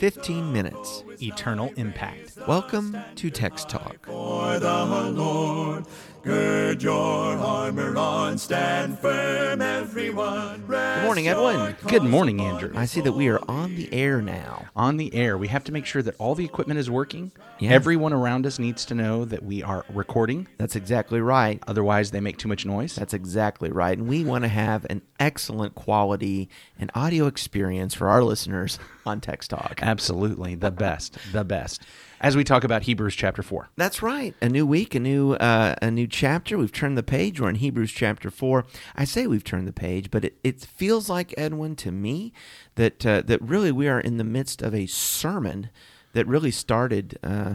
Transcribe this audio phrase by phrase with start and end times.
[0.00, 1.04] 15 minutes.
[1.22, 2.38] eternal impact.
[2.48, 4.06] Welcome to Text Talk.
[4.06, 5.84] For the Lord,
[6.22, 6.96] gird your
[7.36, 10.64] armor on, stand firm, everyone.
[10.66, 11.76] Good morning, Edwin.
[11.86, 12.72] Good morning, Andrew.
[12.74, 14.64] I see that we are on the air now.
[14.74, 17.32] On the air, we have to make sure that all the equipment is working.
[17.58, 17.72] Yeah.
[17.72, 20.48] Everyone around us needs to know that we are recording.
[20.56, 21.62] That's exactly right.
[21.68, 22.94] Otherwise, they make too much noise.
[22.94, 23.98] That's exactly right.
[23.98, 26.48] And we want to have an excellent quality
[26.78, 29.82] and audio experience for our listeners on Text Talk.
[29.90, 30.54] Absolutely.
[30.54, 31.18] The best.
[31.32, 31.82] The best.
[32.20, 33.70] As we talk about Hebrews chapter 4.
[33.76, 34.34] That's right.
[34.40, 36.56] A new week, a new uh, a new chapter.
[36.56, 37.40] We've turned the page.
[37.40, 38.66] We're in Hebrews chapter four.
[38.94, 42.32] I say we've turned the page, but it, it feels like Edwin to me
[42.76, 45.70] that uh, that really we are in the midst of a sermon
[46.12, 47.54] that really started uh,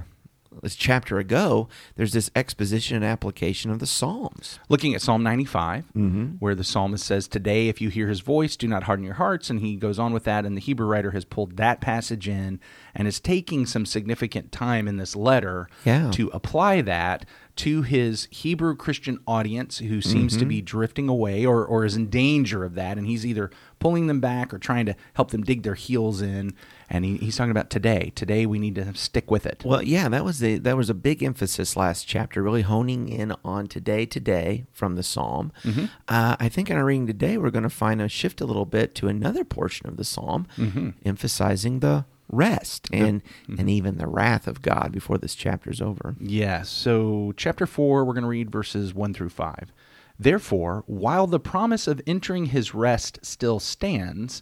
[0.61, 1.67] this chapter ago.
[1.95, 4.59] There's this exposition and application of the Psalms.
[4.69, 6.25] Looking at Psalm 95, mm-hmm.
[6.39, 9.49] where the psalmist says, Today, if you hear his voice, do not harden your hearts.
[9.49, 10.45] And he goes on with that.
[10.45, 12.59] And the Hebrew writer has pulled that passage in
[12.93, 16.12] and is taking some significant time in this letter Yeah.
[16.12, 17.25] to apply that
[17.57, 20.49] to his Hebrew Christian audience who seems to mm-hmm.
[20.49, 22.97] be drifting away or, or is in danger of that.
[22.97, 26.53] And he's either pulling them back or trying to help them dig their heels in.
[26.89, 28.11] And he, he's talking about today.
[28.15, 29.63] Today, we need to stick with it.
[29.65, 33.33] Well, yeah, that was the that was a big emphasis last chapter, really honing in
[33.43, 35.51] on today, today from the Psalm.
[35.63, 35.85] Mm-hmm.
[36.07, 38.65] Uh, I think in our reading today, we're going to find a shift a little
[38.65, 40.91] bit to another portion of the Psalm, mm-hmm.
[41.05, 43.59] emphasizing the rest and mm-hmm.
[43.59, 46.15] and even the wrath of God before this chapter's over.
[46.19, 46.69] Yes.
[46.69, 49.71] So, chapter 4, we're going to read verses 1 through 5.
[50.19, 54.41] Therefore, while the promise of entering his rest still stands,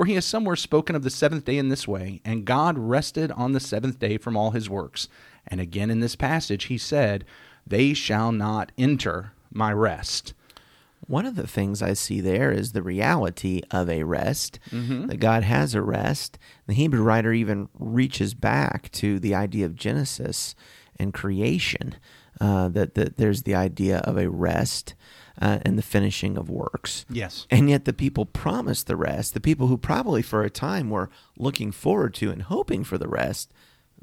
[0.00, 3.30] For he has somewhere spoken of the seventh day in this way, and God rested
[3.32, 5.08] on the seventh day from all his works.
[5.46, 7.26] And again in this passage he said,
[7.66, 10.32] They shall not enter my rest.
[11.06, 14.58] One of the things I see there is the reality of a rest,
[15.08, 16.38] that God has a rest.
[16.66, 20.54] The Hebrew writer even reaches back to the idea of Genesis
[20.98, 21.96] and creation,
[22.40, 24.94] uh, that, that there's the idea of a rest
[25.40, 27.04] uh, and the finishing of works.
[27.08, 27.46] Yes.
[27.50, 31.10] And yet, the people promised the rest, the people who probably for a time were
[31.38, 33.52] looking forward to and hoping for the rest,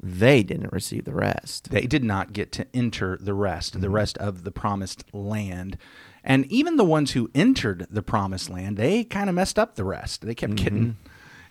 [0.00, 1.70] they didn't receive the rest.
[1.70, 5.76] They did not get to enter the rest, the rest of the promised land.
[6.22, 9.84] And even the ones who entered the promised land, they kind of messed up the
[9.84, 10.26] rest.
[10.26, 10.96] They kept getting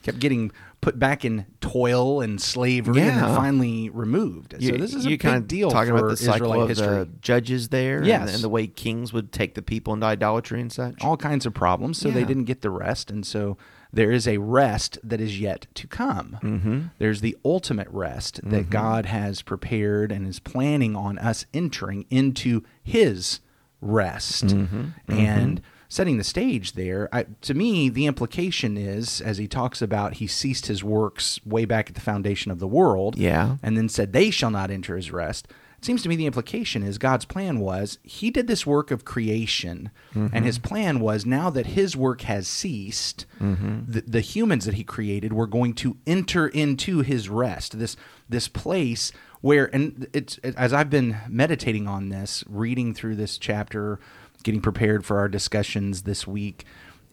[0.07, 4.55] kept getting put back in toil and slavery and then finally removed.
[4.59, 6.87] so this is a big kind of deal talking about the cycle Israelite of history.
[6.87, 8.33] the judges there, and- Yes.
[8.33, 11.03] and, the way kings would take the people into idolatry and such.
[11.03, 11.97] all kinds of problems.
[11.97, 13.57] So they didn't get the rest, and so
[13.91, 16.37] there is a rest that is yet to come.
[16.41, 16.81] Mm-hmm.
[16.99, 18.69] There's the ultimate rest that mm-hmm.
[18.69, 23.39] God has prepared and is planning on us entering into His
[23.81, 24.77] rest, mm-hmm.
[24.77, 25.13] Mm-hmm.
[25.13, 27.09] and setting the stage there.
[27.11, 31.65] I, to me, the implication is, as he talks about, he ceased his works way
[31.65, 33.57] back at the foundation of the world, Yeah.
[33.63, 35.47] and then said, They shall not enter his rest.
[35.77, 39.05] It seems to me the implication is God's plan was he did this work of
[39.05, 40.67] creation, and his mm-hmm.
[40.67, 43.81] plan was now that his work has ceased, mm-hmm.
[43.87, 47.95] the, the humans that he created were going to enter into his rest, this
[48.27, 49.11] this place
[49.41, 53.99] where, and it's as I've been meditating on this, reading through this chapter,
[54.47, 56.63] getting prepared for our discussions this week,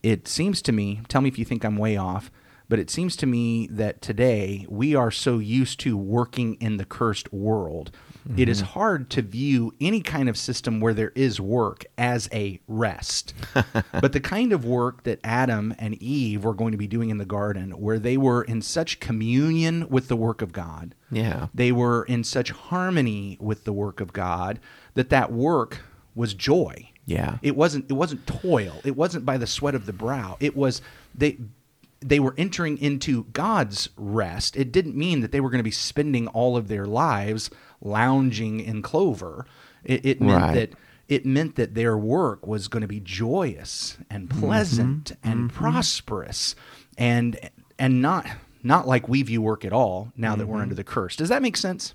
[0.04, 2.30] it seems to me, tell me if you think I'm way off,
[2.68, 6.84] but it seems to me that today we are so used to working in the
[6.84, 7.90] cursed world.
[8.36, 8.70] It is mm-hmm.
[8.70, 13.34] hard to view any kind of system where there is work as a rest.
[14.00, 17.18] but the kind of work that Adam and Eve were going to be doing in
[17.18, 21.48] the garden, where they were in such communion with the work of God, Yeah.
[21.52, 24.60] they were in such harmony with the work of God
[24.94, 25.82] that that work
[26.14, 26.90] was joy.
[27.06, 27.38] Yeah.
[27.42, 28.80] It wasn't it wasn't toil.
[28.84, 30.36] It wasn't by the sweat of the brow.
[30.40, 30.80] It was
[31.14, 31.38] they
[32.00, 34.56] they were entering into God's rest.
[34.56, 38.60] It didn't mean that they were going to be spending all of their lives lounging
[38.60, 39.46] in clover.
[39.84, 40.54] It, it meant Right.
[40.54, 40.72] that
[41.08, 44.40] it meant that their work was going to be joyous and mm-hmm.
[44.40, 45.56] pleasant and mm-hmm.
[45.56, 46.54] prosperous
[46.96, 47.38] and
[47.78, 48.26] and not
[48.62, 50.62] not like we view work at all now that we're mm-hmm.
[50.62, 51.16] under the curse.
[51.16, 51.94] Does that make sense?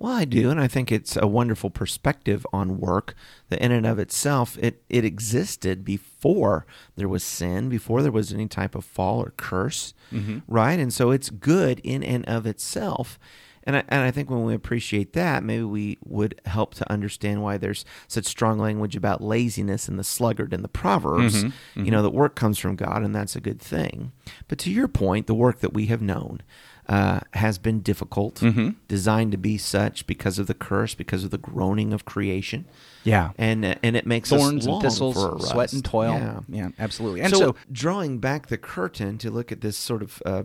[0.00, 3.14] Well, I do, and I think it's a wonderful perspective on work.
[3.50, 6.64] That in and of itself, it it existed before
[6.96, 10.38] there was sin, before there was any type of fall or curse, mm-hmm.
[10.48, 10.80] right?
[10.80, 13.18] And so it's good in and of itself.
[13.64, 17.42] And I, and I think when we appreciate that, maybe we would help to understand
[17.42, 21.44] why there's such strong language about laziness and the sluggard in the Proverbs.
[21.44, 21.84] Mm-hmm.
[21.84, 22.04] You know, mm-hmm.
[22.04, 24.12] that work comes from God, and that's a good thing.
[24.48, 26.40] But to your point, the work that we have known
[26.90, 28.42] uh, has been difficult,
[28.88, 32.64] designed to be such because of the curse, because of the groaning of creation.
[33.04, 33.30] Yeah.
[33.38, 36.14] And uh, and it makes Thorns us long and thistles, sweat and toil.
[36.14, 36.40] Yeah.
[36.48, 37.20] Yeah, absolutely.
[37.20, 40.42] And so, so, drawing back the curtain to look at this sort of uh,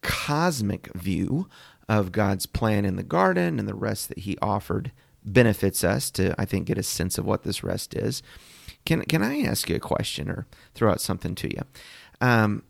[0.00, 1.48] cosmic view
[1.88, 4.92] of God's plan in the garden and the rest that He offered
[5.24, 8.22] benefits us to, I think, get a sense of what this rest is.
[8.86, 10.46] Can can I ask you a question or
[10.76, 11.62] throw out something to you?
[12.20, 12.62] Um,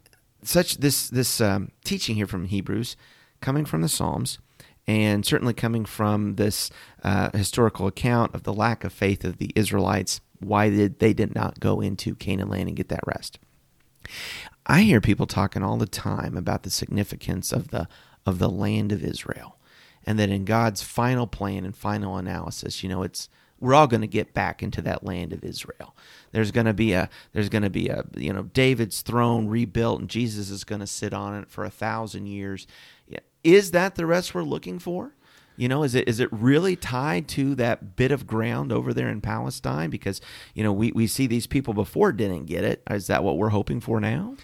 [0.42, 2.96] such this this um, teaching here from Hebrews,
[3.40, 4.38] coming from the Psalms,
[4.86, 6.70] and certainly coming from this
[7.04, 11.34] uh, historical account of the lack of faith of the Israelites, why did they did
[11.34, 13.38] not go into Canaan land and get that rest?
[14.66, 17.88] I hear people talking all the time about the significance of the
[18.26, 19.56] of the land of Israel,
[20.04, 23.28] and that in God's final plan and final analysis, you know, it's
[23.60, 25.96] we're all going to get back into that land of Israel.
[26.32, 30.00] There's going to be a there's going to be a you know David's throne rebuilt,
[30.00, 32.66] and Jesus is going to sit on it for a thousand years.
[33.44, 35.14] Is that the rest we're looking for?
[35.56, 39.08] You know, is it is it really tied to that bit of ground over there
[39.08, 39.90] in Palestine?
[39.90, 40.20] Because
[40.54, 42.82] you know we, we see these people before didn't get it.
[42.90, 44.36] Is that what we're hoping for now?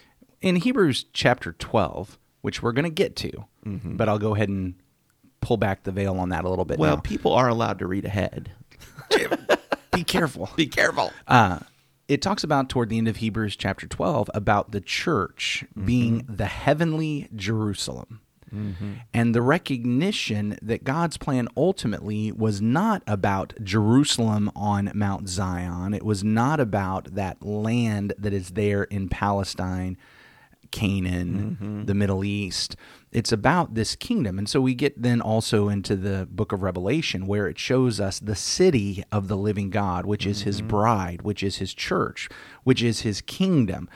[0.45, 3.97] in Hebrews chapter 12, which we're going to get to, mm-hmm.
[3.97, 4.75] but I'll go ahead and
[5.41, 6.79] pull back the veil on that a little bit.
[6.79, 7.01] Well, now.
[7.01, 8.53] people are allowed to read ahead.
[9.93, 10.51] Be careful.
[10.57, 11.13] Be careful.
[11.27, 11.61] Uh,
[12.09, 16.47] it talks about toward the end of Hebrews chapter 12 about the church being the
[16.47, 18.21] heavenly Jerusalem.
[19.13, 25.93] And the recognition that God's plan ultimately was not about Jerusalem on Mount Zion.
[25.93, 29.97] It was not about that land that is there in Palestine,
[30.75, 31.85] Canaan, mm-hmm.
[31.85, 32.75] the Middle East.
[33.13, 34.41] It's about this kingdom.
[34.41, 38.19] And so we get then also into the book of Revelation where it shows us
[38.19, 40.67] the city of the living God, which is his mm-hmm.
[40.67, 42.29] bride, which is his church,
[42.65, 43.89] which is his kingdom.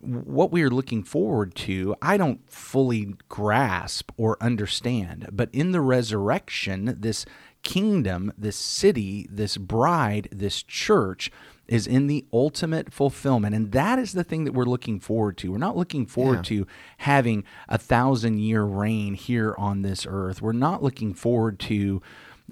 [0.00, 5.80] What we are looking forward to, I don't fully grasp or understand, but in the
[5.80, 7.24] resurrection, this
[7.66, 11.32] kingdom, this city, this bride, this church
[11.66, 13.56] is in the ultimate fulfillment.
[13.56, 15.50] And that is the thing that we're looking forward to.
[15.50, 16.64] We're not looking forward to
[16.98, 20.40] having a thousand year reign here on this earth.
[20.40, 22.00] We're not looking forward to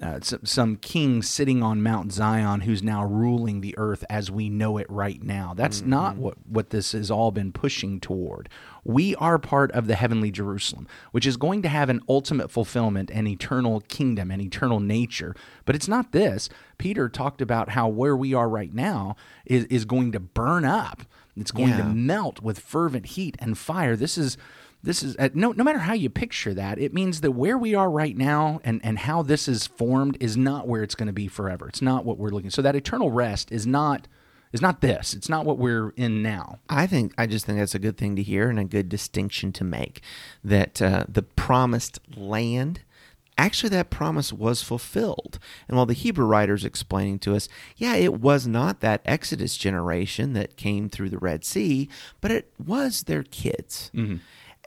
[0.01, 4.49] uh, some, some king sitting on Mount Zion who's now ruling the earth as we
[4.49, 5.53] know it right now.
[5.55, 8.49] That's not what, what this has all been pushing toward.
[8.83, 13.09] We are part of the heavenly Jerusalem, which is going to have an ultimate fulfillment
[13.09, 15.33] and eternal kingdom and eternal nature.
[15.63, 16.49] But it's not this.
[16.77, 19.15] Peter talked about how where we are right now
[19.45, 21.03] is, is going to burn up.
[21.37, 21.77] It's going Yeah.
[21.79, 23.95] to melt with fervent heat and fire.
[23.95, 24.37] This is
[24.85, 27.75] this is uh, no no matter how you picture that, it means that where we
[27.75, 31.13] are right now and and how this is formed is not where it's going to
[31.13, 31.67] be forever.
[31.67, 32.51] It's not what we're looking.
[32.51, 34.07] So that eternal rest is not
[34.53, 35.13] is not this.
[35.13, 36.59] It's not what we're in now.
[36.69, 39.51] I think I just think that's a good thing to hear and a good distinction
[39.53, 40.01] to make
[40.43, 42.81] that uh, the promised land
[43.37, 45.39] actually that promise was fulfilled.
[45.67, 50.33] And while the Hebrew writers explaining to us, yeah, it was not that Exodus generation
[50.33, 51.89] that came through the Red Sea,
[52.21, 53.91] but it was their kids.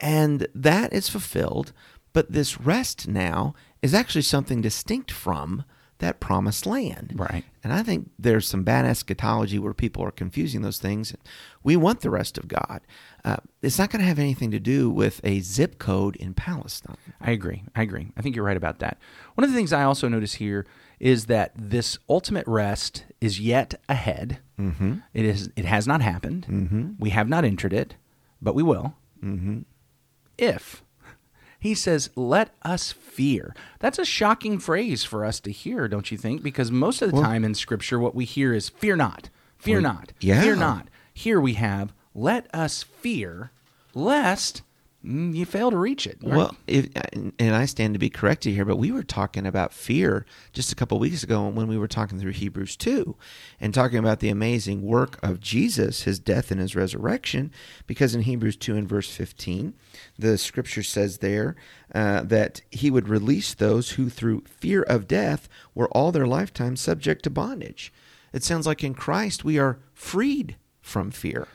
[0.00, 1.72] And that is fulfilled,
[2.12, 5.64] but this rest now is actually something distinct from
[5.98, 7.14] that promised land.
[7.16, 7.44] Right.
[7.64, 11.14] And I think there's some bad eschatology where people are confusing those things.
[11.62, 12.82] We want the rest of God.
[13.24, 16.96] Uh, it's not going to have anything to do with a zip code in Palestine.
[17.20, 17.64] I agree.
[17.74, 18.12] I agree.
[18.16, 18.98] I think you're right about that.
[19.34, 20.66] One of the things I also notice here
[21.00, 24.38] is that this ultimate rest is yet ahead.
[24.58, 24.98] Mm-hmm.
[25.14, 25.50] It is.
[25.56, 26.46] It has not happened.
[26.48, 26.92] Mm-hmm.
[26.98, 27.96] We have not entered it,
[28.40, 28.94] but we will.
[29.22, 29.60] Mm-hmm.
[30.38, 30.82] If
[31.60, 36.16] he says, "Let us fear," that's a shocking phrase for us to hear, don't you
[36.16, 36.42] think?
[36.42, 39.94] Because most of the time in Scripture, what we hear is "Fear not, fear Well,
[39.94, 40.40] not, yeah.
[40.40, 43.50] fear not." Here we have, "Let us fear,
[43.94, 44.62] lest."
[45.08, 46.18] Mm, You fail to reach it.
[46.22, 46.36] right?
[46.36, 50.26] Well, if, and I stand to be corrected here, but we were talking about fear
[50.52, 53.16] just a couple weeks ago when we were talking through Hebrews 2
[53.60, 57.50] and talking about the amazing work of Jesus, his death and his resurrection,
[57.86, 59.74] because in Hebrews 2 and verse 15,
[60.18, 61.56] the scripture says there
[61.94, 66.76] uh, that he would release those who through fear of death were all their lifetime
[66.76, 67.92] subject to bondage.
[68.32, 71.48] It sounds like in Christ we are freed from fear.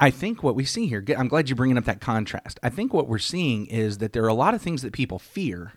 [0.00, 2.58] I think what we see here, I'm glad you're bringing up that contrast.
[2.62, 5.18] I think what we're seeing is that there are a lot of things that people
[5.18, 5.72] fear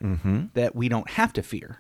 [0.53, 1.80] that we don't have to fear.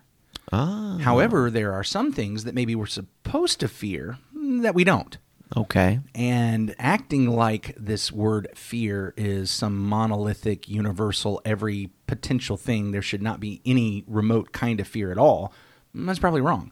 [0.51, 0.97] Ah.
[1.01, 5.17] However, there are some things that maybe we're supposed to fear that we don't.
[5.55, 5.99] Okay.
[6.15, 13.21] and acting like this word fear is some monolithic, universal, every potential thing, there should
[13.21, 15.53] not be any remote kind of fear at all,
[15.93, 16.71] that's probably wrong.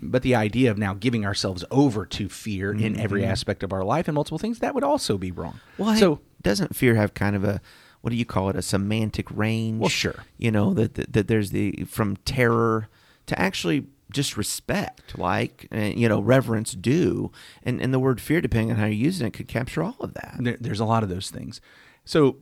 [0.00, 3.82] But the idea of now giving ourselves over to fear in every aspect of our
[3.82, 5.60] life and multiple things, that would also be wrong.
[5.76, 7.60] Well, so doesn't fear have kind of a
[8.00, 8.56] what do you call it?
[8.56, 9.80] A semantic range?
[9.80, 10.24] Well, sure.
[10.36, 12.88] You know that that, that there's the from terror
[13.26, 18.40] to actually just respect, like and, you know reverence due, and and the word fear,
[18.40, 20.36] depending on how you're using it, could capture all of that.
[20.38, 21.60] there, there's a lot of those things.
[22.04, 22.36] So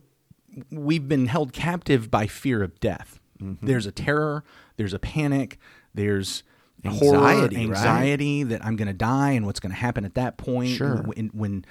[0.71, 3.19] we've been held captive by fear of death.
[3.41, 3.65] Mm-hmm.
[3.65, 4.43] There's a terror,
[4.77, 5.59] there's a panic,
[5.93, 6.43] there's
[6.85, 7.53] Anxiety, horror, right?
[7.53, 10.69] anxiety that I'm going to die and what's going to happen at that point.
[10.69, 10.97] Sure.
[11.03, 11.65] When, when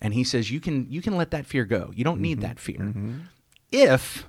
[0.00, 1.90] and he says you can you can let that fear go.
[1.94, 2.22] You don't Mm-hmm.
[2.22, 2.94] need that fear.
[3.70, 4.26] If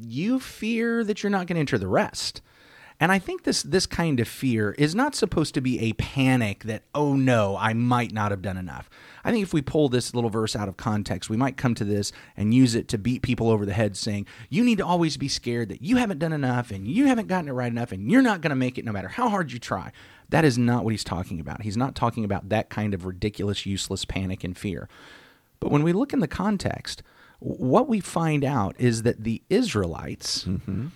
[0.00, 2.40] you fear that you're not going to enter the rest.
[3.02, 6.64] And I think this this kind of fear is not supposed to be a panic
[6.64, 8.90] that oh no, I might not have done enough.
[9.24, 11.84] I think if we pull this little verse out of context, we might come to
[11.84, 15.16] this and use it to beat people over the head saying, "You need to always
[15.16, 18.10] be scared that you haven't done enough and you haven't gotten it right enough and
[18.10, 19.92] you're not going to make it no matter how hard you try."
[20.28, 21.62] That is not what he's talking about.
[21.62, 24.88] He's not talking about that kind of ridiculous useless panic and fear.
[25.58, 27.02] But when we look in the context,
[27.40, 30.88] what we find out is that the Israelites, mm-hmm.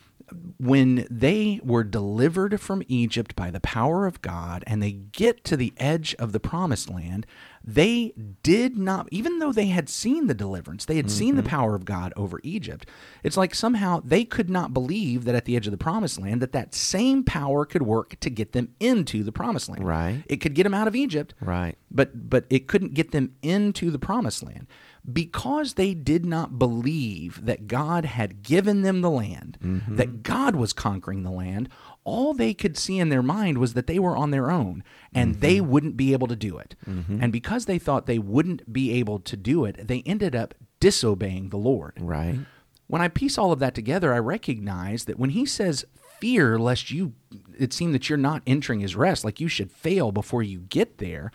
[0.59, 5.57] When they were delivered from Egypt by the power of God and they get to
[5.57, 7.26] the edge of the promised land,
[7.62, 8.12] they
[8.43, 11.49] did not, even though they had seen the deliverance, they had seen the mm-hmm.
[11.49, 12.87] power of God over Egypt.
[13.23, 16.43] It's like somehow they could not believe that at the edge of the promised land,
[16.43, 19.87] that that same power could work to get them into the promised land.
[19.87, 20.23] Right.
[20.26, 21.76] It could get them out of Egypt, Right.
[21.90, 24.66] but but it couldn't get them into the promised land
[25.11, 29.96] because they did not believe that God had given them the land, mm-hmm.
[29.96, 31.68] that God was conquering the land.
[32.04, 34.82] All they could see in their mind was that they were on their own
[35.14, 35.40] and mm-hmm.
[35.40, 36.75] they wouldn't be able to do it.
[36.88, 37.18] Mm-hmm.
[37.23, 41.50] And because they thought they wouldn't be able to do it, they ended up disobeying
[41.50, 41.99] the Lord.
[42.00, 42.38] Right.
[42.87, 45.84] When I piece all of that together, I recognize that when he says
[46.18, 47.12] fear lest you
[47.58, 50.99] it seem that you're not entering his rest, like you should fail before you get
[50.99, 51.30] there,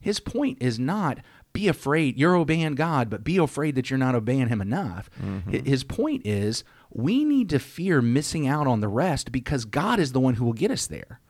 [0.00, 1.18] his point is not
[1.52, 5.10] be afraid you're obeying God, but be afraid that you're not obeying him enough.
[5.22, 5.50] Mm-hmm.
[5.50, 9.98] Hi- His point is we need to fear missing out on the rest because God
[10.00, 11.20] is the one who will get us there.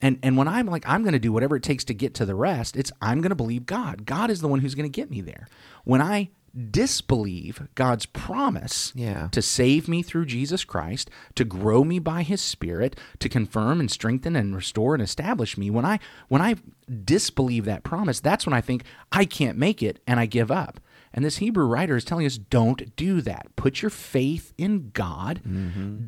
[0.00, 2.24] And and when I'm like I'm going to do whatever it takes to get to
[2.26, 4.06] the rest, it's I'm going to believe God.
[4.06, 5.48] God is the one who's going to get me there.
[5.84, 6.30] When I
[6.70, 9.28] disbelieve God's promise Yeah.
[9.32, 13.90] to save me through Jesus Christ, to grow me by his spirit, to confirm and
[13.90, 16.56] strengthen and restore and establish me, when I when I
[17.04, 20.80] disbelieve that promise, that's when I think I can't make it and I give up.
[21.12, 23.54] And this Hebrew writer is telling us don't do that.
[23.56, 25.40] Put your faith in God.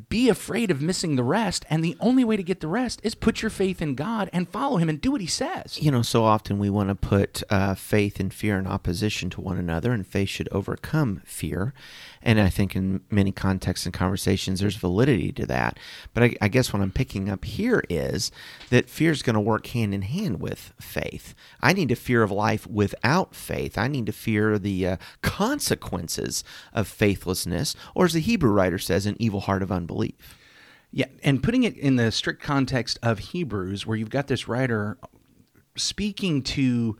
[0.09, 1.65] Be afraid of missing the rest.
[1.69, 4.49] And the only way to get the rest is put your faith in God and
[4.49, 5.79] follow Him and do what He says.
[5.81, 9.41] You know, so often we want to put uh, faith and fear in opposition to
[9.41, 11.73] one another, and faith should overcome fear.
[12.21, 15.79] And I think in many contexts and conversations, there's validity to that.
[16.13, 18.31] But I, I guess what I'm picking up here is
[18.69, 21.33] that fear is going to work hand in hand with faith.
[21.61, 23.77] I need to fear of life without faith.
[23.77, 24.90] I need to fear the uh,
[25.21, 26.43] consequences
[26.73, 30.37] of faithlessness, or as the Hebrew writer says, an evil heart of unbelief.
[30.91, 34.97] Yeah, and putting it in the strict context of Hebrews, where you've got this writer
[35.77, 36.97] speaking to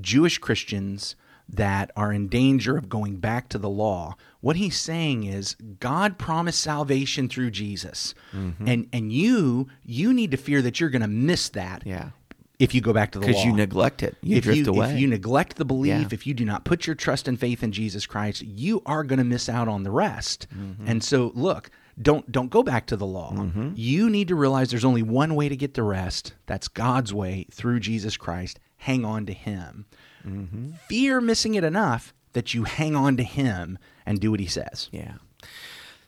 [0.00, 1.14] Jewish Christians
[1.48, 6.18] that are in danger of going back to the law, what he's saying is God
[6.18, 8.14] promised salvation through Jesus.
[8.32, 8.66] Mm-hmm.
[8.66, 11.82] And and you you need to fear that you're going to miss that.
[11.86, 12.10] Yeah.
[12.58, 13.28] If you go back to the law.
[13.32, 14.92] Because you neglect it, you if drift you, away.
[14.92, 16.08] If you neglect the belief, Yeah.
[16.12, 19.18] if you do not put your trust and faith in Jesus Christ, you are going
[19.18, 20.46] to miss out on the rest.
[20.54, 20.86] Mm-hmm.
[20.86, 21.70] And so, look,
[22.00, 23.32] don't don't go back to the law.
[23.74, 26.34] You need to realize there's only one way to get the rest.
[26.46, 28.58] That's God's way through Jesus Christ.
[28.78, 29.86] Hang on to Him.
[30.26, 30.72] Mm-hmm.
[30.88, 34.88] Fear missing it enough that you hang on to Him and do what He says.
[34.92, 35.14] Yeah.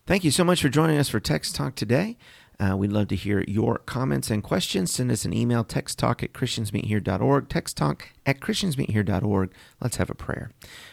[0.07, 2.17] Thank you so much for joining us for Text Talk today.
[2.59, 4.91] Uh, we'd love to hear your comments and questions.
[4.91, 9.53] Send us an email, texttalk at christiansmeethere.org, texttalk at christiansmeethere.org.
[9.81, 10.51] Let's have a prayer.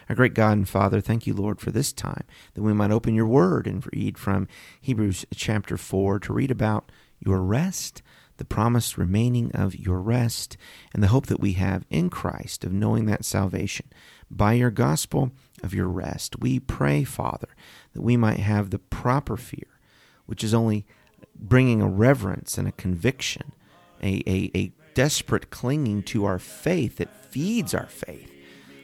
[0.09, 3.15] Our great God and Father, thank you, Lord, for this time, that we might open
[3.15, 4.47] your word and read from
[4.81, 8.01] Hebrews chapter 4 to read about your rest,
[8.37, 10.57] the promised remaining of your rest,
[10.93, 13.85] and the hope that we have in Christ of knowing that salvation
[14.29, 15.31] by your gospel
[15.63, 16.39] of your rest.
[16.39, 17.49] We pray, Father,
[17.93, 19.79] that we might have the proper fear,
[20.25, 20.85] which is only
[21.35, 23.53] bringing a reverence and a conviction,
[24.01, 28.31] a, a, a desperate clinging to our faith that feeds our faith,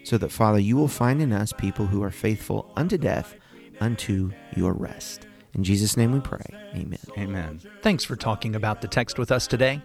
[0.03, 3.35] so that, Father, you will find in us people who are faithful unto death,
[3.79, 5.27] unto your rest.
[5.53, 6.45] In Jesus' name we pray.
[6.75, 6.99] Amen.
[7.17, 7.61] Amen.
[7.81, 9.81] Thanks for talking about the text with us today.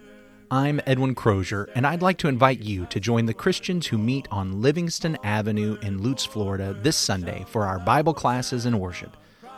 [0.51, 4.29] I'm Edwin Crozier, and I'd like to invite you to join the Christians who meet
[4.31, 9.17] on Livingston Avenue in Lutz, Florida this Sunday for our Bible classes and worship.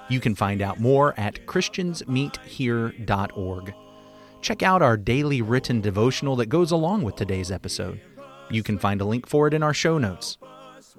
[0.09, 3.75] You can find out more at ChristiansMeetHere.org.
[4.41, 8.01] Check out our daily written devotional that goes along with today's episode.
[8.51, 10.39] You can find a link for it in our show notes.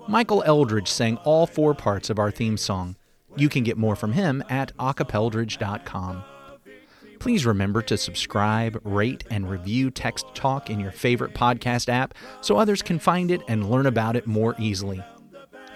[0.08, 2.96] Michael Eldridge sang all four parts of our theme song.
[3.36, 6.24] You can get more from him at acapeldridge.com.
[7.20, 12.58] Please remember to subscribe, rate, and review Text Talk in your favorite podcast app so
[12.58, 15.04] others can find it and learn about it more easily.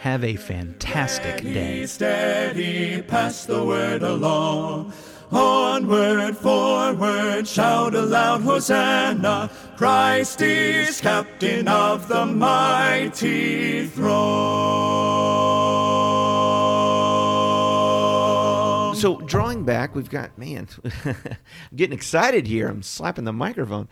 [0.02, 1.86] Have a fantastic day.
[1.86, 4.94] Steady, pass the word along.
[5.32, 9.52] Onward, forward, shout aloud, Hosanna!
[9.78, 14.16] Christ is captain of the mighty throne.
[18.96, 20.68] So, drawing back, we've got, man,
[21.06, 21.16] I'm
[21.76, 22.70] getting excited here.
[22.70, 23.88] I'm slapping the microphone.